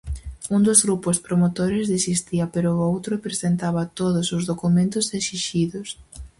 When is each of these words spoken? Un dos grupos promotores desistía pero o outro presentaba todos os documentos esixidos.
Un 0.55 0.61
dos 0.67 0.79
grupos 0.87 1.17
promotores 1.27 1.91
desistía 1.95 2.45
pero 2.53 2.69
o 2.73 2.83
outro 2.91 3.23
presentaba 3.25 3.91
todos 3.99 4.27
os 4.37 4.43
documentos 4.51 5.05
esixidos. 5.19 5.87